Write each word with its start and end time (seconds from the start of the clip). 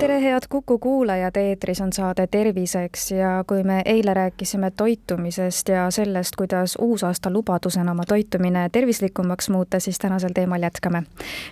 tere, 0.00 0.22
head 0.22 0.42
Kuku 0.48 0.78
kuulajad, 0.78 1.36
eetris 1.36 1.80
on 1.80 1.92
saade 1.92 2.26
Terviseks 2.26 3.10
ja 3.10 3.44
kui 3.46 3.62
me 3.64 3.82
eile 3.84 4.14
rääkisime 4.14 4.70
toitumisest 4.70 5.68
ja 5.68 5.90
sellest, 5.90 6.36
kuidas 6.36 6.76
uusaasta 6.80 7.30
lubadusena 7.30 7.90
oma 7.90 8.04
toitumine 8.08 8.68
tervislikumaks 8.72 9.50
muuta, 9.50 9.80
siis 9.80 9.98
tänasel 9.98 10.30
teemal 10.34 10.62
jätkame. 10.62 11.02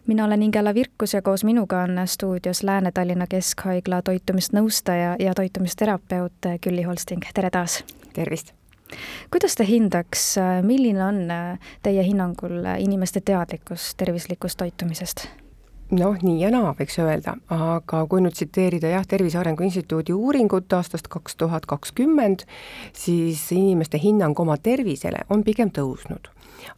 mina 0.06 0.24
olen 0.24 0.42
Ingela 0.42 0.74
Virkus 0.74 1.14
ja 1.14 1.22
koos 1.22 1.44
minuga 1.44 1.82
on 1.82 2.00
stuudios 2.04 2.62
Lääne-Tallinna 2.62 3.26
Keskhaigla 3.26 4.02
toitumisnõustaja 4.02 5.16
ja 5.18 5.34
toitumisterapeut 5.34 6.32
Külli 6.60 6.82
Holsting, 6.82 7.22
tere 7.34 7.50
taas! 7.50 7.84
tervist! 8.12 8.52
kuidas 9.30 9.54
te 9.54 9.66
hindaks, 9.66 10.36
milline 10.62 11.04
on 11.04 11.20
teie 11.82 12.02
hinnangul 12.02 12.64
inimeste 12.78 13.20
teadlikkus 13.20 13.94
tervislikust 13.94 14.56
toitumisest? 14.56 15.28
Noh, 15.90 16.16
nii 16.22 16.40
ja 16.42 16.50
naa, 16.52 16.72
võiks 16.78 16.98
öelda, 17.02 17.36
aga 17.54 18.02
kui 18.10 18.22
nüüd 18.24 18.36
tsiteerida 18.36 18.92
jah, 18.92 19.06
Tervise 19.08 19.40
Arengu 19.40 19.64
Instituudi 19.66 20.16
uuringut 20.16 20.72
aastast 20.76 21.08
kaks 21.12 21.38
tuhat 21.40 21.68
kakskümmend, 21.68 22.44
siis 22.96 23.46
inimeste 23.56 24.00
hinnang 24.02 24.38
oma 24.40 24.58
tervisele 24.60 25.24
on 25.32 25.44
pigem 25.46 25.72
tõusnud 25.74 26.32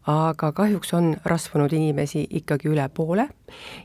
aga 0.07 0.53
kahjuks 0.53 0.95
on 0.95 1.15
rasvunud 1.25 1.73
inimesi 1.73 2.27
ikkagi 2.41 2.71
üle 2.71 2.89
poole 2.95 3.29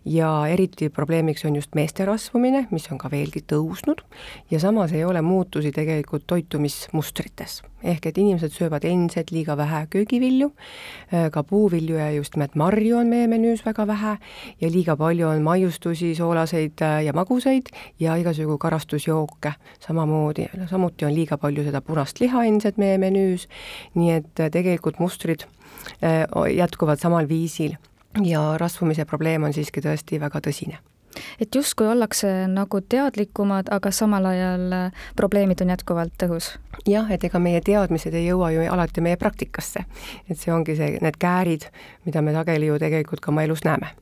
ja 0.05 0.29
eriti 0.47 0.89
probleemiks 0.89 1.45
on 1.45 1.55
just 1.55 1.75
meeste 1.75 2.05
rasvumine, 2.05 2.65
mis 2.71 2.87
on 2.91 2.99
ka 3.01 3.09
veelgi 3.11 3.43
tõusnud. 3.51 4.03
Ja 4.51 4.59
samas 4.59 4.93
ei 4.93 5.05
ole 5.05 5.21
muutusi 5.21 5.71
tegelikult 5.71 6.27
toitumismustrites. 6.27 7.63
ehk 7.85 8.05
et 8.05 8.17
inimesed 8.17 8.49
söövad 8.49 8.81
endiselt 8.83 9.29
liiga 9.31 9.53
vähe 9.57 9.87
köögivilju, 9.89 10.47
äh, 11.13 11.29
ka 11.31 11.43
puuvilju 11.43 11.95
ja 11.95 12.11
just 12.11 12.35
nimelt 12.35 12.55
marju 12.55 12.97
on 12.97 13.07
meie 13.07 13.27
menüüs 13.27 13.61
väga 13.65 13.87
vähe 13.87 14.17
ja 14.61 14.69
liiga 14.69 14.95
palju 14.97 15.27
on 15.27 15.41
maiustusi, 15.41 16.15
soolaseid 16.15 16.81
äh, 16.81 17.03
ja 17.05 17.13
magusaid 17.13 17.69
ja 17.99 18.15
igasugu 18.15 18.57
karastusjooke. 18.57 19.53
Samamoodi, 19.87 20.47
samuti 20.69 21.05
on 21.05 21.13
liiga 21.13 21.37
palju 21.37 21.63
seda 21.63 21.81
punast 21.81 22.19
liha 22.19 22.43
endiselt 22.43 22.77
meie 22.77 22.97
menüüs, 22.97 23.47
nii 23.93 24.11
et 24.11 24.39
äh, 24.39 24.49
tegelikult 24.49 24.99
mustrid 24.99 25.45
jätkuvad 26.55 26.99
samal 26.99 27.27
viisil 27.29 27.77
ja 28.23 28.57
rasvumise 28.57 29.05
probleem 29.05 29.43
on 29.43 29.53
siiski 29.53 29.81
tõesti 29.83 30.19
väga 30.19 30.41
tõsine 30.47 30.79
et 31.39 31.55
justkui 31.55 31.87
ollakse 31.87 32.27
nagu 32.51 32.81
teadlikumad, 32.81 33.69
aga 33.71 33.91
samal 33.91 34.25
ajal 34.29 34.73
äh, 34.75 35.03
probleemid 35.15 35.61
on 35.63 35.71
jätkuvalt 35.73 36.25
õhus. 36.27 36.49
jah, 36.87 37.11
et 37.11 37.23
ega 37.23 37.39
meie 37.39 37.61
teadmised 37.61 38.13
ei 38.13 38.27
jõua 38.27 38.51
ju 38.51 38.65
alati 38.71 39.01
meie 39.01 39.17
praktikasse. 39.17 39.85
et 40.29 40.39
see 40.39 40.53
ongi 40.53 40.75
see, 40.75 40.97
need 41.01 41.19
käärid, 41.19 41.69
mida 42.05 42.21
me 42.21 42.33
sageli 42.35 42.71
ju 42.71 42.79
tegelikult 42.79 43.23
ka 43.23 43.31
oma 43.31 43.47
elus 43.47 43.63
näeme 43.63 43.95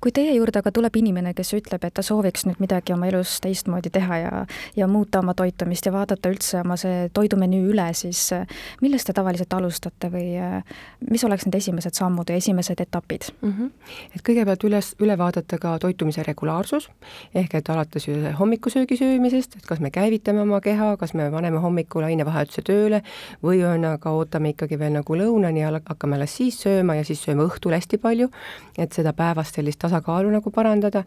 kui 0.00 0.12
teie 0.14 0.34
juurde 0.36 0.62
aga 0.62 0.72
tuleb 0.74 0.96
inimene, 1.00 1.34
kes 1.36 1.52
ütleb, 1.58 1.84
et 1.84 1.94
ta 1.94 2.04
sooviks 2.04 2.46
nüüd 2.48 2.60
midagi 2.62 2.94
oma 2.94 3.08
elus 3.10 3.38
teistmoodi 3.44 3.90
teha 3.94 4.18
ja, 4.22 4.44
ja 4.76 4.88
muuta 4.90 5.22
oma 5.22 5.34
toitumist 5.38 5.86
ja 5.86 5.92
vaadata 5.94 6.30
üldse 6.32 6.62
oma 6.62 6.76
see 6.80 7.08
toidumenüü 7.14 7.72
üle, 7.72 7.88
siis 7.98 8.20
äh, 8.36 8.46
millest 8.84 9.08
te 9.08 9.16
tavaliselt 9.16 9.52
alustate 9.54 10.10
või 10.12 10.34
äh, 10.40 10.62
mis 11.10 11.24
oleks 11.24 11.46
need 11.46 11.58
esimesed 11.60 11.98
sammud 11.98 12.30
ja 12.30 12.38
esimesed 12.38 12.80
etapid 12.80 13.30
mm? 13.40 13.52
-hmm. 13.52 13.70
et 14.16 14.24
kõigepealt 14.26 14.64
üles, 14.68 14.92
üle 15.02 15.18
vaadata 15.18 15.58
ka 15.58 15.76
toitumise 15.82 16.22
regulaarsus, 16.26 16.90
ehk 17.34 17.54
et 17.60 17.70
alates 17.70 18.08
ju 18.08 18.16
hommikusöögi 18.38 18.96
söömisest, 18.96 19.56
et 19.56 19.66
kas 19.66 19.80
me 19.80 19.90
käivitame 19.90 20.42
oma 20.42 20.60
keha, 20.60 20.96
kas 20.96 21.14
me 21.14 21.30
paneme 21.30 21.58
hommikul 21.58 22.06
ainevahetuse 22.08 22.62
tööle 22.62 23.02
või 23.44 23.62
on, 23.66 23.84
aga 23.84 24.10
ootame 24.10 24.54
ikkagi 24.54 24.78
veel 24.78 24.96
nagu 24.98 25.16
lõunani 25.16 25.62
ja 25.62 25.72
hakkame 25.78 26.16
alles 26.16 26.36
siis 26.36 26.60
sööma 26.62 26.98
ja 26.98 27.04
siis 27.04 27.22
sööme 27.22 27.46
õhtul 27.48 27.76
hästi 27.76 27.98
palju, 28.02 28.30
et 28.78 28.92
seda 28.92 29.12
päevast 29.12 29.57
sellist 29.58 29.82
tasakaalu 29.82 30.32
nagu 30.38 30.52
parandada, 30.54 31.04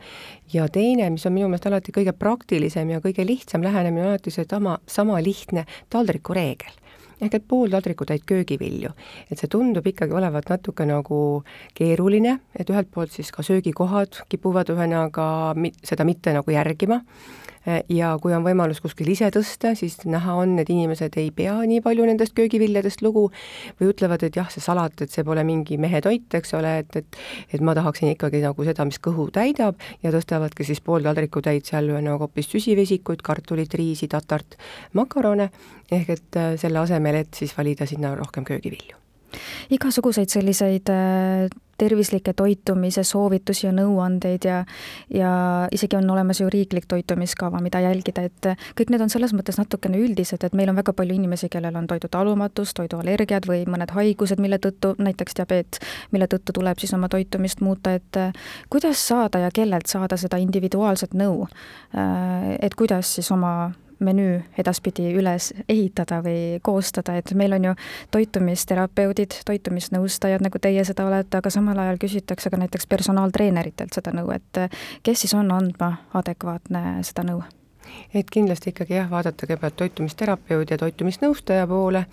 ja 0.54 0.68
teine, 0.70 1.10
mis 1.14 1.26
on 1.26 1.36
minu 1.36 1.50
meelest 1.50 1.70
alati 1.72 1.96
kõige 1.96 2.14
praktilisem 2.18 2.94
ja 2.94 3.02
kõige 3.04 3.26
lihtsam 3.28 3.64
lähenemine, 3.66 4.06
on 4.06 4.14
alati 4.14 4.34
seesama, 4.34 4.78
sama 4.88 5.20
lihtne 5.24 5.66
taldrikureegel 5.90 6.82
ehk 7.22 7.36
et 7.38 7.44
pool 7.48 7.70
taldrikutäit 7.70 8.24
köögivilju. 8.26 8.90
et 9.32 9.38
see 9.38 9.48
tundub 9.48 9.86
ikkagi 9.88 10.14
olevat 10.14 10.50
natuke 10.50 10.86
nagu 10.90 11.44
keeruline, 11.78 12.40
et 12.58 12.70
ühelt 12.70 12.90
poolt 12.92 13.14
siis 13.14 13.32
ka 13.32 13.44
söögikohad 13.46 14.24
kipuvad 14.30 14.74
ühesõnaga 14.74 15.28
seda 15.86 16.08
mitte 16.08 16.34
nagu 16.34 16.52
järgima, 16.52 17.02
ja 17.90 18.12
kui 18.22 18.34
on 18.34 18.46
võimalus 18.46 18.82
kuskil 18.82 19.12
ise 19.14 19.30
tõsta, 19.34 19.74
siis 19.78 20.00
näha 20.10 20.34
on, 20.42 20.56
et 20.62 20.70
inimesed 20.72 21.18
ei 21.22 21.30
pea 21.36 21.54
nii 21.68 21.82
palju 21.86 22.08
nendest 22.08 22.34
köögiviljadest 22.38 23.04
lugu 23.06 23.28
või 23.80 23.92
ütlevad, 23.92 24.24
et 24.26 24.38
jah, 24.40 24.50
see 24.54 24.64
salat, 24.64 24.96
et 25.02 25.14
see 25.14 25.26
pole 25.28 25.44
mingi 25.48 25.78
mehetoit, 25.82 26.26
eks 26.42 26.56
ole, 26.58 26.78
et, 26.84 26.96
et 27.02 27.22
et 27.54 27.62
ma 27.62 27.76
tahaksin 27.78 28.14
ikkagi 28.14 28.42
nagu 28.44 28.66
seda, 28.66 28.86
mis 28.88 29.00
kõhu 29.04 29.28
täidab 29.34 29.82
ja 30.04 30.14
tõstavadki 30.14 30.66
siis 30.68 30.82
pool 30.82 31.06
taldrikutäit 31.06 31.70
seal 31.70 31.92
nagu 32.02 32.22
hoopis 32.22 32.50
süsivesikuid, 32.52 33.22
kartulit, 33.26 33.74
riisi, 33.78 34.10
tatart, 34.12 34.58
makarone, 34.98 35.52
ehk 35.92 36.16
et 36.16 36.40
äh, 36.40 36.54
selle 36.62 36.82
asemel, 36.82 37.22
et 37.24 37.38
siis 37.38 37.54
valida 37.58 37.88
sinna 37.90 38.16
rohkem 38.18 38.48
köögivilju. 38.48 38.98
Igasuguseid 39.72 40.32
selliseid 40.32 40.90
äh, 40.92 41.48
tervislikke 41.82 42.34
toitumise 42.38 43.04
soovitusi 43.08 43.68
ja 43.68 43.74
nõuandeid 43.76 44.46
ja 44.48 44.62
ja 45.14 45.32
isegi 45.74 45.98
on 45.98 46.10
olemas 46.14 46.42
ju 46.42 46.50
riiklik 46.52 46.86
toitumiskava, 46.90 47.62
mida 47.64 47.82
jälgida, 47.84 48.26
et 48.30 48.50
kõik 48.78 48.94
need 48.94 49.04
on 49.04 49.12
selles 49.14 49.34
mõttes 49.38 49.58
natukene 49.60 50.00
üldised, 50.02 50.44
et 50.46 50.56
meil 50.58 50.70
on 50.72 50.78
väga 50.80 50.94
palju 50.98 51.16
inimesi, 51.18 51.50
kellel 51.52 51.76
on 51.80 51.90
toidutalumatus, 51.90 52.76
toiduallergiad 52.78 53.48
või 53.50 53.64
mõned 53.70 53.94
haigused, 53.96 54.42
mille 54.44 54.62
tõttu, 54.62 54.94
näiteks 55.02 55.38
diabeet, 55.42 55.82
mille 56.14 56.30
tõttu 56.32 56.56
tuleb 56.58 56.82
siis 56.82 56.94
oma 56.98 57.10
toitumist 57.12 57.62
muuta, 57.66 57.96
et 57.98 58.22
kuidas 58.70 59.02
saada 59.08 59.46
ja 59.46 59.52
kellelt 59.54 59.90
saada 59.92 60.18
seda 60.20 60.40
individuaalset 60.42 61.16
nõu, 61.18 61.48
äh, 61.96 62.56
et 62.62 62.76
kuidas 62.78 63.16
siis 63.18 63.32
oma 63.34 63.72
menüü 64.02 64.42
edaspidi 64.62 65.12
üles 65.18 65.52
ehitada 65.70 66.22
või 66.26 66.60
koostada, 66.64 67.16
et 67.20 67.34
meil 67.38 67.56
on 67.58 67.70
ju 67.70 67.76
toitumisterapeudid, 68.12 69.42
toitumisnõustajad, 69.48 70.44
nagu 70.46 70.62
teie 70.62 70.86
seda 70.88 71.08
olete, 71.08 71.42
aga 71.42 71.54
samal 71.54 71.80
ajal 71.86 72.02
küsitakse 72.02 72.52
ka 72.52 72.60
näiteks 72.62 72.90
personaaltreeneritelt 72.92 73.94
seda 73.98 74.14
nõu, 74.16 74.34
et 74.36 74.66
kes 75.04 75.26
siis 75.26 75.38
on 75.38 75.52
andma 75.56 75.96
adekvaatne 76.18 77.02
seda 77.08 77.28
nõu? 77.32 77.44
Et 78.14 78.30
kindlasti 78.32 78.72
ikkagi 78.72 78.98
jah, 78.98 79.10
vaadata 79.10 79.48
kõigepealt 79.48 79.78
toitumisterapeudi 79.80 80.74
ja 80.74 80.78
toitumisnõustaja 80.82 81.68
poole, 81.68 82.06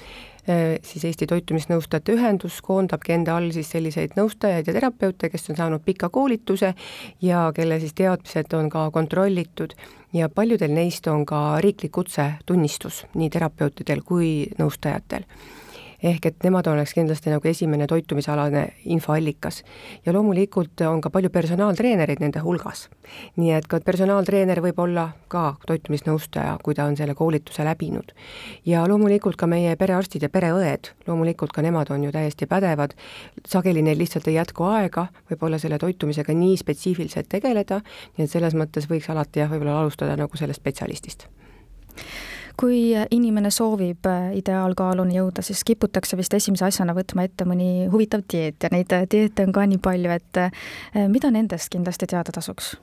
eh, 0.46 0.78
siis 0.82 1.04
Eesti 1.04 1.26
Toitumisnõustajate 1.26 2.16
Ühendus 2.16 2.60
koondabki 2.62 3.12
enda 3.16 3.36
all 3.36 3.50
siis 3.52 3.70
selliseid 3.70 4.16
nõustajaid 4.18 4.66
ja 4.66 4.74
terapeute, 4.76 5.30
kes 5.30 5.50
on 5.50 5.60
saanud 5.60 5.84
pika 5.84 6.08
koolituse 6.08 6.74
ja 7.22 7.52
kelle 7.54 7.80
siis 7.80 7.94
teadmised 7.94 8.52
on 8.54 8.70
ka 8.70 8.90
kontrollitud. 8.90 9.74
Ja 10.12 10.28
paljudel 10.28 10.72
neist 10.72 11.06
on 11.06 11.26
ka 11.28 11.60
riiklik 11.60 11.92
kutsetunnistus 11.92 13.04
nii 13.14 13.28
terapeutidel 13.30 14.00
kui 14.08 14.48
nõustajatel 14.58 15.28
ehk 16.02 16.26
et 16.26 16.44
nemad 16.44 16.66
oleks 16.70 16.94
kindlasti 16.94 17.30
nagu 17.32 17.48
esimene 17.48 17.86
toitumisalane 17.86 18.64
infoallikas. 18.94 19.62
ja 20.06 20.12
loomulikult 20.12 20.80
on 20.86 21.00
ka 21.00 21.10
palju 21.10 21.30
personaaltreenereid 21.30 22.20
nende 22.20 22.38
hulgas. 22.38 22.88
nii 23.36 23.52
et 23.52 23.66
ka 23.66 23.80
personaaltreener 23.80 24.60
võib 24.62 24.78
olla 24.78 25.08
ka 25.28 25.56
toitumisnõustaja, 25.66 26.58
kui 26.62 26.74
ta 26.74 26.84
on 26.84 26.96
selle 26.96 27.14
koolituse 27.14 27.64
läbinud. 27.64 28.12
ja 28.66 28.86
loomulikult 28.88 29.36
ka 29.36 29.46
meie 29.46 29.76
perearstid 29.76 30.22
ja 30.22 30.28
pereõed, 30.28 30.92
loomulikult 31.06 31.52
ka 31.52 31.62
nemad 31.62 31.90
on 31.90 32.04
ju 32.04 32.12
täiesti 32.12 32.46
pädevad, 32.46 32.94
sageli 33.46 33.82
neil 33.82 33.98
lihtsalt 33.98 34.28
ei 34.28 34.38
jätku 34.38 34.64
aega 34.64 35.08
võib-olla 35.30 35.58
selle 35.58 35.78
toitumisega 35.78 36.34
nii 36.34 36.56
spetsiifiliselt 36.56 37.28
tegeleda, 37.28 37.80
nii 38.16 38.24
et 38.24 38.30
selles 38.30 38.54
mõttes 38.54 38.86
võiks 38.90 39.10
alati 39.10 39.40
jah, 39.40 39.50
võib-olla 39.50 39.80
alustada 39.80 40.16
nagu 40.16 40.36
sellest 40.36 40.62
spetsialistist 40.62 41.26
kui 42.58 42.90
inimene 43.14 43.50
soovib 43.54 44.06
äh, 44.10 44.32
ideaalkaaluni 44.40 45.18
jõuda, 45.18 45.44
siis 45.46 45.62
kiputakse 45.66 46.18
vist 46.18 46.34
esimese 46.34 46.66
asjana 46.68 46.94
võtma 46.96 47.28
ette 47.28 47.46
mõni 47.48 47.86
huvitav 47.92 48.24
dieet 48.32 48.66
ja 48.66 48.72
neid 48.74 48.92
äh, 48.94 49.06
dieete 49.10 49.46
on 49.46 49.54
ka 49.54 49.66
nii 49.68 49.80
palju, 49.82 50.10
et 50.18 50.42
äh, 50.42 50.68
mida 51.10 51.30
nendest 51.34 51.70
kindlasti 51.74 52.10
teada 52.10 52.34
tasuks? 52.34 52.74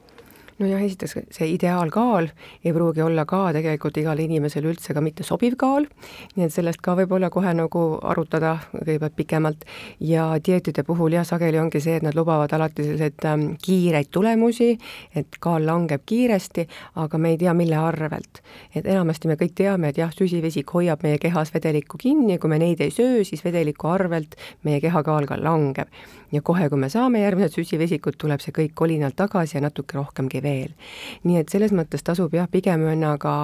Nojah, 0.61 0.83
esiteks 0.85 1.17
see 1.35 1.49
ideaalkaal 1.55 2.29
ei 2.63 2.73
pruugi 2.73 3.03
olla 3.03 3.25
ka 3.27 3.49
tegelikult 3.55 3.97
igale 3.99 4.23
inimesele 4.23 4.69
üldse 4.71 4.93
ka 4.95 5.03
mitte 5.03 5.25
sobiv 5.27 5.57
kaal, 5.59 5.87
nii 6.35 6.45
et 6.47 6.53
sellest 6.53 6.81
ka 6.85 6.95
võib-olla 6.99 7.29
kohe 7.33 7.51
nagu 7.57 7.83
arutada 8.03 8.55
kõigepealt 8.71 9.17
pikemalt 9.17 9.65
ja 9.99 10.27
dieetide 10.39 10.85
puhul 10.87 11.17
jah, 11.17 11.27
sageli 11.27 11.59
ongi 11.59 11.81
see, 11.83 11.97
et 11.99 12.05
nad 12.07 12.15
lubavad 12.15 12.53
alati 12.55 12.85
selliseid 12.87 13.27
ähm, 13.27 13.45
kiireid 13.61 14.11
tulemusi, 14.15 14.71
et 15.15 15.39
kaal 15.43 15.67
langeb 15.67 16.05
kiiresti, 16.07 16.67
aga 17.03 17.19
me 17.19 17.33
ei 17.33 17.41
tea, 17.41 17.53
mille 17.57 17.79
arvelt. 17.79 18.41
et 18.75 18.85
enamasti 18.85 19.27
me 19.27 19.39
kõik 19.39 19.55
teame, 19.59 19.91
et 19.91 19.99
jah, 19.99 20.13
süsivesik 20.15 20.71
hoiab 20.71 21.03
meie 21.03 21.19
kehas 21.19 21.51
vedelikku 21.53 21.99
kinni 21.99 22.37
ja 22.37 22.39
kui 22.39 22.51
me 22.51 22.59
neid 22.61 22.81
ei 22.81 22.93
söö, 22.95 23.23
siis 23.27 23.43
vedeliku 23.43 23.91
arvelt 23.91 24.39
meie 24.63 24.79
kehakaal 24.83 25.27
ka 25.27 25.39
langeb. 25.41 25.91
Ja 26.35 26.43
kohe, 26.45 26.69
kui 26.69 26.79
me 26.79 26.89
saame 26.91 27.21
järgmised 27.23 27.55
süsivesikud, 27.57 28.17
tuleb 28.21 28.43
see 28.43 28.55
kõik 28.55 28.75
kolinalt 28.75 29.17
tagasi 29.19 29.57
ja 29.57 29.63
natuke 29.65 29.97
rohkemgi 29.97 30.43
veel. 30.43 30.75
nii 31.23 31.39
et 31.41 31.49
selles 31.49 31.73
mõttes 31.75 32.03
tasub 32.03 32.33
jah, 32.35 32.49
pigem 32.51 32.85
ühesõnaga 32.85 33.35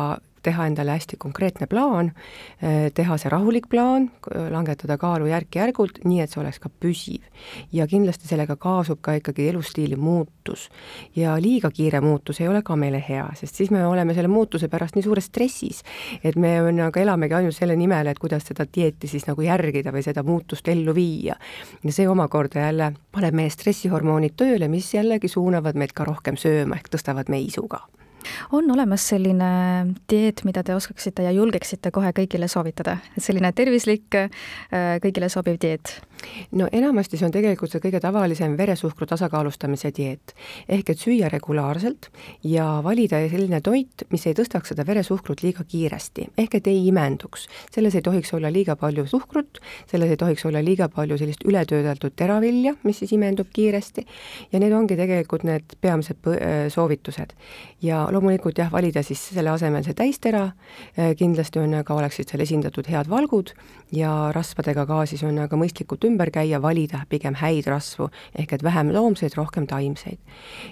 teha 0.44 0.66
endale 0.68 0.96
hästi 0.96 1.18
konkreetne 1.22 1.68
plaan, 1.68 2.12
teha 2.94 3.18
see 3.18 3.30
rahulik 3.32 3.68
plaan, 3.70 4.10
langetada 4.52 4.98
kaalu 5.02 5.30
järk-järgult, 5.32 6.02
nii 6.06 6.22
et 6.24 6.34
see 6.34 6.42
oleks 6.42 6.60
ka 6.62 6.70
püsiv. 6.70 7.22
ja 7.72 7.88
kindlasti 7.88 8.28
sellega 8.28 8.56
kaasub 8.56 9.02
ka 9.02 9.14
ikkagi 9.20 9.50
elustiili 9.50 9.96
muutus. 9.96 10.70
ja 11.16 11.36
liiga 11.42 11.72
kiire 11.72 12.02
muutus 12.02 12.42
ei 12.42 12.48
ole 12.48 12.62
ka 12.62 12.76
meile 12.76 13.04
hea, 13.10 13.28
sest 13.36 13.56
siis 13.56 13.72
me 13.72 13.86
oleme 13.86 14.14
selle 14.14 14.28
muutuse 14.28 14.68
pärast 14.68 14.96
nii 14.96 15.04
suures 15.04 15.26
stressis, 15.26 15.84
et 16.24 16.36
me 16.36 16.58
nagu 16.72 17.00
elamegi 17.00 17.34
ainult 17.34 17.56
selle 17.56 17.76
nimel, 17.76 18.08
et 18.08 18.20
kuidas 18.20 18.44
seda 18.48 18.66
dieeti 18.76 19.08
siis 19.08 19.28
nagu 19.28 19.42
järgida 19.42 19.92
või 19.92 20.04
seda 20.04 20.24
muutust 20.24 20.68
ellu 20.68 20.96
viia. 20.96 21.36
ja 21.84 21.92
see 21.92 22.08
omakorda 22.10 22.68
jälle 22.68 22.94
paneb 23.12 23.34
meie 23.34 23.50
stressihormoonid 23.50 24.36
tööle, 24.38 24.68
mis 24.68 24.94
jällegi 24.94 25.28
suunavad 25.28 25.76
meid 25.76 25.94
ka 25.94 26.06
rohkem 26.06 26.38
sööma 26.38 26.76
ehk 26.76 26.90
tõstavad 26.90 27.30
meisu 27.30 27.68
ka 27.68 27.86
on 28.52 28.72
olemas 28.72 29.08
selline 29.14 29.52
dieet, 30.10 30.44
mida 30.44 30.64
te 30.64 30.76
oskaksite 30.76 31.24
ja 31.24 31.32
julgeksite 31.36 31.92
kohe 31.92 32.14
kõigile 32.16 32.48
soovitada, 32.52 32.98
et 33.16 33.24
selline 33.24 33.52
tervislik, 33.56 34.10
äh, 34.16 34.98
kõigile 35.04 35.30
sobiv 35.30 35.60
dieet? 35.62 36.00
no 36.52 36.68
enamasti 36.72 37.18
see 37.18 37.26
on 37.26 37.34
tegelikult 37.34 37.74
see 37.74 37.82
kõige 37.84 38.02
tavalisem 38.04 38.56
veresuhkru 38.58 39.08
tasakaalustamise 39.10 39.92
dieet. 39.96 40.34
ehk 40.70 40.90
et 40.94 41.00
süüa 41.00 41.30
regulaarselt 41.32 42.10
ja 42.44 42.66
valida 42.84 43.22
selline 43.30 43.62
toit, 43.62 44.06
mis 44.12 44.26
ei 44.28 44.36
tõstaks 44.38 44.74
seda 44.74 44.86
veresuhkrut 44.88 45.44
liiga 45.44 45.64
kiiresti, 45.68 46.28
ehk 46.38 46.56
et 46.60 46.68
ei 46.68 46.88
imenduks. 46.88 47.48
selles 47.72 47.96
ei 47.96 48.02
tohiks 48.02 48.34
olla 48.34 48.52
liiga 48.52 48.76
palju 48.76 49.06
suhkrut, 49.08 49.60
selles 49.92 50.10
ei 50.10 50.18
tohiks 50.18 50.46
olla 50.46 50.64
liiga 50.64 50.90
palju 50.90 51.18
sellist 51.18 51.46
ületöödeldud 51.46 52.16
teravilja, 52.16 52.76
mis 52.84 53.00
siis 53.00 53.12
imendub 53.18 53.48
kiiresti, 53.54 54.06
ja 54.52 54.60
need 54.60 54.74
ongi 54.74 54.98
tegelikult 55.00 55.44
need 55.44 55.78
peamised 55.82 56.18
soovitused. 56.70 57.34
ja 57.82 58.08
loomulikult 58.12 58.58
jah, 58.60 58.72
valida 58.72 59.04
siis 59.06 59.22
selle 59.32 59.52
asemel 59.54 59.84
see 59.86 59.96
täistera, 59.98 60.48
eh, 60.98 61.14
kindlasti 61.18 61.62
on 61.62 61.74
aga, 61.80 61.96
oleksid 61.96 62.32
seal 62.32 62.44
esindatud 62.44 62.88
head 62.92 63.10
valgud 63.12 63.54
ja 63.96 64.32
rasvadega 64.36 64.86
ka 64.88 65.02
siis 65.10 65.24
on 65.28 65.40
aga 65.44 65.58
mõistlikult 65.60 66.06
ümber 66.08 66.32
käia, 66.34 66.62
valida 66.62 67.04
pigem 67.10 67.36
häid 67.40 67.68
rasvu, 67.72 68.10
ehk 68.40 68.54
et 68.58 68.64
vähem 68.64 68.92
loomseid, 68.96 69.36
rohkem 69.38 69.68
taimseid. 69.68 70.20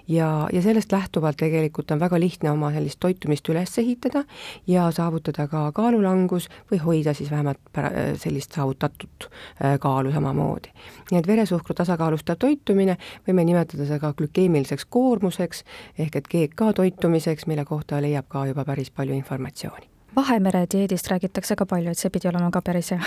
ja, 0.08 0.48
ja 0.54 0.62
sellest 0.62 0.92
lähtuvalt 0.92 1.38
tegelikult 1.38 1.92
on 1.92 2.00
väga 2.00 2.20
lihtne 2.20 2.52
oma 2.52 2.72
sellist 2.76 3.00
toitumist 3.00 3.50
üles 3.50 3.78
ehitada 3.80 4.24
ja 4.68 4.90
saavutada 4.92 5.48
ka 5.48 5.72
kaalulangus 5.76 6.50
või 6.72 6.80
hoida 6.84 7.14
siis 7.14 7.32
vähemalt 7.32 7.60
pära-, 7.74 8.16
sellist 8.20 8.56
saavutatud 8.56 9.28
eh, 9.28 9.80
kaalu 9.80 10.12
samamoodi. 10.12 10.72
nii 11.12 11.20
et 11.20 11.28
veresuhkru 11.28 11.74
tasakaalustav 11.76 12.40
toitumine, 12.40 12.98
võime 13.28 13.46
nimetada 13.46 13.86
seda 13.86 14.00
ka 14.00 14.14
glükeemiliseks 14.14 14.86
koormuseks, 14.90 15.64
ehk 15.98 16.16
et 16.16 16.28
GK 16.28 16.74
toitumise 16.76 17.29
toitumiseks, 17.30 17.48
mille 17.48 17.66
kohta 17.66 18.02
leiab 18.02 18.28
ka 18.28 18.46
juba 18.48 18.66
päris 18.66 18.92
palju 18.92 19.14
informatsiooni 19.14 19.89
Vahemere 20.16 20.66
dieedist 20.74 21.08
räägitakse 21.08 21.56
ka 21.56 21.66
palju, 21.70 21.92
et 21.92 21.98
see 21.98 22.10
pidi 22.10 22.28
olema 22.28 22.48
ka 22.52 22.64
päris 22.66 22.88
hea. 22.90 23.00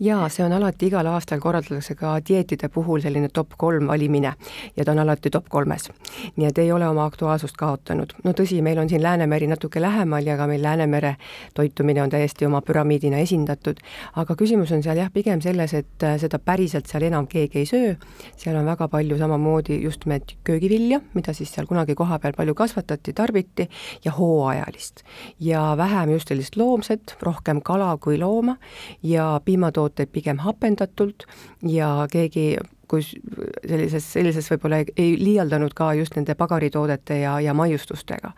jaa, 0.00 0.28
see 0.30 0.44
on 0.44 0.52
alati, 0.54 0.86
igal 0.86 1.06
aastal 1.10 1.40
korraldatakse 1.42 1.96
ka 1.98 2.12
dieetide 2.28 2.68
puhul 2.70 3.02
selline 3.02 3.26
top 3.34 3.56
kolm 3.58 3.88
valimine 3.90 4.30
ja 4.76 4.84
ta 4.84 4.92
on 4.92 5.00
alati 5.02 5.30
top 5.34 5.48
kolmes. 5.50 5.90
nii 6.36 6.46
et 6.46 6.58
ei 6.58 6.70
ole 6.72 6.86
oma 6.88 7.04
aktuaalsust 7.10 7.56
kaotanud. 7.58 8.14
no 8.24 8.32
tõsi, 8.32 8.60
meil 8.62 8.78
on 8.78 8.88
siin 8.88 9.02
Läänemeri 9.02 9.48
natuke 9.50 9.82
lähemal 9.82 10.26
ja 10.26 10.36
ka 10.36 10.46
meil 10.46 10.62
Läänemere 10.62 11.16
toitumine 11.54 12.02
on 12.02 12.10
täiesti 12.10 12.46
oma 12.46 12.60
püramiidina 12.62 13.18
esindatud, 13.18 13.82
aga 14.14 14.38
küsimus 14.38 14.72
on 14.72 14.82
seal 14.82 15.02
jah, 15.02 15.10
pigem 15.12 15.42
selles, 15.42 15.74
et 15.74 16.06
äh, 16.06 16.16
seda 16.22 16.38
päriselt 16.38 16.86
seal 16.86 17.02
enam 17.02 17.26
keegi 17.26 17.64
ei 17.64 17.66
söö, 17.66 17.94
seal 18.36 18.56
on 18.56 18.70
väga 18.70 18.88
palju 18.88 19.18
samamoodi 19.18 19.80
just 19.82 20.06
nimelt 20.06 20.36
köögivilja, 20.44 21.00
mida 21.14 21.34
siis 21.34 21.50
seal 21.50 21.66
kunagi 21.66 21.98
kohapeal 21.98 22.38
palju 22.38 22.54
kasvatati, 22.54 23.12
tarbiti, 23.12 23.68
ja 24.04 24.12
hooajalist. 24.12 25.02
ja 25.40 25.74
vähem 25.76 26.14
just 26.14 26.28
sellist 26.28 26.43
sellist 26.44 26.56
loomset, 26.56 27.16
rohkem 27.22 27.62
kala 27.62 27.96
kui 27.96 28.18
looma 28.18 28.56
ja 29.02 29.40
piimatooteid 29.44 30.12
pigem 30.12 30.38
hapendatult 30.44 31.26
ja 31.62 32.06
keegi 32.10 32.56
kui 32.84 33.00
sellises, 33.00 34.04
sellises 34.12 34.50
võib-olla 34.52 34.82
ei, 34.84 35.14
liialdanud 35.16 35.72
ka 35.74 35.94
just 35.96 36.18
nende 36.18 36.34
pagaritoodete 36.36 37.16
ja, 37.22 37.38
ja 37.40 37.54
maiustustega. 37.56 38.34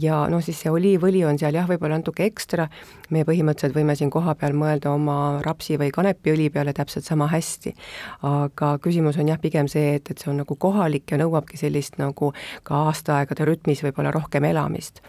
ja 0.00 0.20
noh, 0.30 0.40
siis 0.40 0.60
see 0.62 0.70
oliivõli 0.70 1.24
on 1.26 1.38
seal 1.38 1.58
jah, 1.58 1.66
võib-olla 1.66 1.98
natuke 1.98 2.24
ekstra, 2.24 2.68
me 3.10 3.24
põhimõtteliselt 3.26 3.74
võime 3.74 3.96
siin 3.98 4.10
kohapeal 4.10 4.54
mõelda 4.54 4.92
oma 4.94 5.42
rapsi 5.42 5.76
või 5.82 5.90
kanepiõli 5.90 6.48
peale 6.54 6.72
täpselt 6.72 7.04
sama 7.04 7.26
hästi. 7.32 7.74
aga 8.22 8.76
küsimus 8.78 9.18
on 9.18 9.34
jah, 9.34 9.40
pigem 9.42 9.68
see, 9.68 9.96
et, 9.98 10.10
et 10.10 10.22
see 10.22 10.30
on 10.30 10.38
nagu 10.44 10.56
kohalik 10.56 11.10
ja 11.10 11.18
nõuabki 11.18 11.58
sellist 11.58 11.98
nagu 11.98 12.30
ka 12.62 12.86
aastaaegade 12.92 13.50
rütmis 13.50 13.82
võib-olla 13.82 14.14
rohkem 14.14 14.46
elamist 14.46 15.02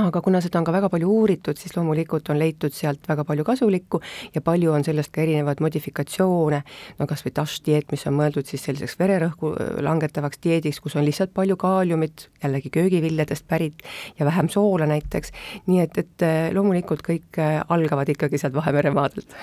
aga 0.00 0.22
kuna 0.24 0.40
seda 0.40 0.56
on 0.60 0.64
ka 0.64 0.72
väga 0.72 0.88
palju 0.88 1.08
uuritud, 1.12 1.58
siis 1.60 1.74
loomulikult 1.76 2.30
on 2.32 2.38
leitud 2.40 2.72
sealt 2.72 3.04
väga 3.08 3.26
palju 3.28 3.44
kasulikku 3.44 4.00
ja 4.32 4.40
palju 4.44 4.72
on 4.72 4.84
sellest 4.86 5.12
ka 5.12 5.20
erinevaid 5.24 5.60
modifikatsioone, 5.60 6.62
no 6.98 7.08
kas 7.10 7.24
või 7.26 7.34
DASH 7.36 7.66
dieet, 7.66 7.90
mis 7.92 8.06
on 8.08 8.16
mõeldud 8.16 8.48
siis 8.48 8.64
selliseks 8.64 8.96
vererõhku 9.00 9.52
langetavaks 9.84 10.40
dieediks, 10.44 10.80
kus 10.80 10.96
on 10.96 11.04
lihtsalt 11.04 11.34
palju 11.36 11.58
kaaliumit, 11.60 12.28
jällegi 12.42 12.72
köögiviljadest 12.72 13.44
pärit 13.48 13.84
ja 14.18 14.28
vähem 14.28 14.48
soola 14.48 14.88
näiteks, 14.88 15.36
nii 15.68 15.84
et, 15.84 16.00
et 16.00 16.28
loomulikult 16.56 17.04
kõik 17.04 17.42
algavad 17.68 18.08
ikkagi 18.16 18.40
sealt 18.40 18.56
Vahemere 18.56 18.94
maadelt 18.96 19.36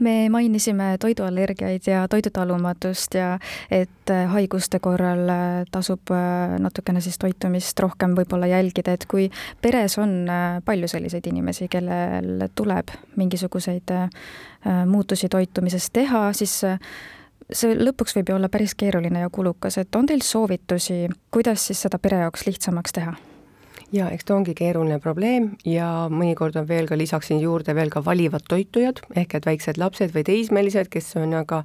me 0.00 0.28
mainisime 0.32 0.96
toiduallergiaid 1.00 1.86
ja 1.86 2.08
toidutalumatust 2.08 3.14
ja 3.14 3.38
et 3.70 4.10
äh, 4.10 4.26
haiguste 4.32 4.80
korral 4.80 5.28
äh, 5.28 5.64
tasub 5.70 6.10
äh, 6.10 6.56
natukene 6.58 7.00
siis 7.00 7.18
toitumist 7.18 7.78
rohkem 7.80 8.16
võib-olla 8.18 8.48
jälgida, 8.50 8.96
et 8.96 9.06
kui 9.10 9.30
peres 9.62 9.98
on 9.98 10.26
palju 10.64 10.88
selliseid 10.88 11.26
inimesi, 11.30 11.68
kellel 11.70 12.48
tuleb 12.54 12.92
mingisuguseid 13.20 13.92
muutusi 14.86 15.28
toitumises 15.32 15.88
teha, 15.92 16.30
siis 16.36 16.60
see 16.60 17.74
lõpuks 17.78 18.16
võib 18.18 18.30
ju 18.30 18.36
olla 18.36 18.50
päris 18.52 18.74
keeruline 18.78 19.24
ja 19.24 19.32
kulukas, 19.32 19.78
et 19.80 19.96
on 19.96 20.06
teil 20.06 20.22
soovitusi, 20.24 21.06
kuidas 21.32 21.70
siis 21.70 21.82
seda 21.86 21.98
pere 21.98 22.24
jaoks 22.24 22.46
lihtsamaks 22.46 22.96
teha? 23.00 23.16
Jaa, 23.92 24.08
eks 24.14 24.24
ta 24.24 24.34
ongi 24.36 24.54
keeruline 24.54 25.00
probleem 25.02 25.50
ja 25.66 26.06
mõnikord 26.12 26.54
on 26.60 26.66
veel 26.68 26.86
ka, 26.86 26.96
lisaksin 26.98 27.40
juurde 27.42 27.74
veel 27.74 27.90
ka 27.90 28.02
valivad 28.04 28.44
toitujad, 28.48 29.00
ehk 29.18 29.34
et 29.38 29.46
väiksed 29.48 29.80
lapsed 29.80 30.12
või 30.14 30.22
teismelised, 30.26 30.90
kes 30.92 31.10
on 31.18 31.34
aga, 31.40 31.62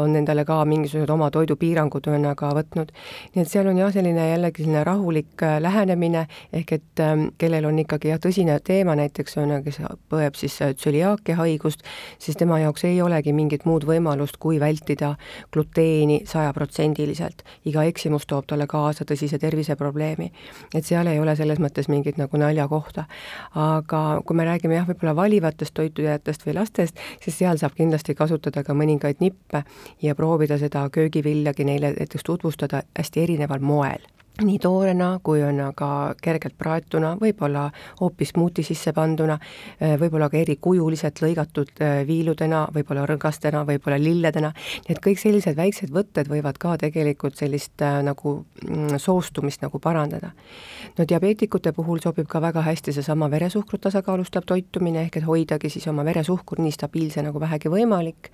on 0.00 0.16
endale 0.16 0.46
ka 0.48 0.60
mingisugused 0.68 1.12
oma 1.12 1.30
toidupiirangud 1.34 2.08
on 2.12 2.24
aga 2.30 2.52
võtnud. 2.56 2.92
nii 3.34 3.44
et 3.44 3.50
seal 3.50 3.68
on 3.68 3.80
jah, 3.80 3.92
selline 3.92 4.28
jällegi 4.30 4.64
selline 4.64 4.84
rahulik 4.88 5.44
lähenemine, 5.60 6.26
ehk 6.52 6.72
et 6.78 7.04
kellel 7.38 7.68
on 7.68 7.78
ikkagi 7.84 8.12
jah, 8.12 8.20
tõsine 8.22 8.56
teema, 8.64 8.96
näiteks 8.96 9.36
on, 9.42 9.54
kes 9.64 9.80
põeb 10.08 10.38
siis 10.40 10.56
tsüliaakia 10.76 11.36
haigust, 11.36 11.84
siis 12.18 12.40
tema 12.40 12.60
jaoks 12.60 12.84
ei 12.88 13.02
olegi 13.02 13.34
mingit 13.36 13.66
muud 13.68 13.84
võimalust, 13.88 14.40
kui 14.40 14.60
vältida 14.60 15.14
gluteeni 15.52 16.22
sajaprotsendiliselt. 16.30 17.44
iga 17.64 17.84
eksimus 17.84 18.26
toob 18.26 18.46
talle 18.46 18.66
kaasa 18.66 19.04
tõsise 19.04 19.38
terviseprobleemi. 19.38 20.32
et 20.74 20.84
seal 20.84 21.06
ei 21.06 21.20
ole 21.20 21.36
selle 21.36 21.49
selles 21.50 21.62
mõttes 21.62 21.88
mingit 21.90 22.18
nagu 22.20 22.38
naljakohta. 22.38 23.04
aga 23.54 24.22
kui 24.24 24.36
me 24.36 24.46
räägime 24.46 24.78
jah, 24.78 24.86
võib-olla 24.86 25.16
valivatest 25.16 25.74
toitujäätest 25.74 26.46
või 26.46 26.54
lastest, 26.60 26.96
siis 27.24 27.38
seal 27.38 27.58
saab 27.58 27.74
kindlasti 27.74 28.14
kasutada 28.14 28.62
ka 28.64 28.74
mõningaid 28.74 29.20
nippe 29.20 29.64
ja 30.02 30.14
proovida 30.14 30.58
seda 30.58 30.86
köögiviljagi 30.90 31.64
neile 31.64 31.94
näiteks 31.98 32.24
tutvustada 32.24 32.82
hästi 32.96 33.26
erineval 33.26 33.60
moel 33.60 34.06
nii 34.44 34.58
toorena 34.62 35.10
kui 35.22 35.42
on 35.44 35.60
aga 35.64 35.88
kergelt 36.22 36.56
praetuna, 36.58 37.14
võib-olla 37.20 37.66
hoopis 38.00 38.32
smuuti 38.34 38.64
sisse 38.66 38.92
panduna, 38.96 39.38
eh, 39.80 39.96
võib-olla 40.00 40.30
ka 40.30 40.38
erikujuliselt 40.40 41.20
lõigatud 41.24 41.72
eh, 41.80 42.02
viiludena, 42.08 42.66
võib-olla 42.74 43.04
rõngastena, 43.08 43.64
võib-olla 43.68 43.98
lilledena, 44.00 44.52
nii 44.86 44.96
et 44.96 45.02
kõik 45.04 45.20
sellised 45.20 45.56
väiksed 45.56 45.92
võtted 45.94 46.30
võivad 46.30 46.58
ka 46.60 46.76
tegelikult 46.80 47.36
sellist 47.40 47.82
äh, 47.84 48.00
nagu 48.04 48.36
mm, 48.66 48.98
soostumist 49.02 49.62
nagu 49.64 49.78
parandada. 49.82 50.32
no 50.98 51.04
diabeetikute 51.08 51.72
puhul 51.72 52.00
sobib 52.02 52.28
ka 52.28 52.40
väga 52.40 52.62
hästi 52.64 52.92
seesama 52.96 53.30
veresuhkrut 53.30 53.80
tasakaalustav 53.80 54.46
toitumine, 54.46 55.04
ehk 55.06 55.20
et 55.20 55.26
hoidagi 55.26 55.70
siis 55.70 55.86
oma 55.88 56.04
veresuhkur 56.04 56.60
nii 56.60 56.72
stabiilse 56.74 57.22
nagu 57.22 57.40
vähegi 57.40 57.72
võimalik 57.72 58.30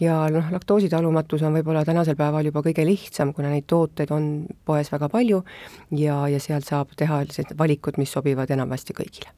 ja 0.00 0.24
noh, 0.32 0.50
laktoositalumatus 0.52 1.42
on 1.42 1.54
võib-olla 1.58 1.84
tänasel 1.84 2.16
päeval 2.18 2.50
juba 2.50 2.62
kõige 2.64 2.86
lihtsam, 2.86 3.32
kuna 3.32 3.52
neid 3.52 3.68
tooteid 3.70 4.10
on 4.14 4.46
poes 4.66 4.90
väga 4.92 5.08
palju, 5.12 5.43
ja, 5.90 6.18
ja 6.28 6.40
sealt 6.40 6.68
saab 6.68 6.92
teha 6.96 7.22
sellised 7.24 7.56
valikud, 7.58 7.98
mis 7.98 8.12
sobivad 8.12 8.50
enamasti 8.50 8.96
kõigile 8.96 9.32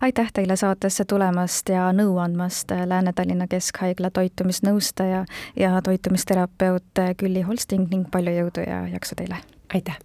aitäh 0.00 0.32
teile 0.34 0.56
saatesse 0.56 1.04
tulemast 1.04 1.68
ja 1.68 1.92
nõu 1.94 2.18
andmast, 2.18 2.72
Lääne-Tallinna 2.86 3.46
Keskhaigla 3.46 4.10
toitumisnõustaja 4.10 5.24
ja 5.56 5.82
toitumisterapeut 5.82 7.02
Külli 7.16 7.42
Holsting 7.46 7.90
ning 7.90 8.10
palju 8.10 8.34
jõudu 8.40 8.66
ja 8.66 8.86
jaksu 8.90 9.14
teile! 9.14 9.38
aitäh! 9.74 9.98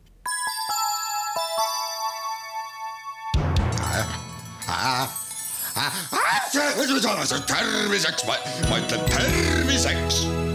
terviseks, 7.47 8.25
ma 8.69 8.77
ütlen 8.79 9.01
terviseks 9.09 10.54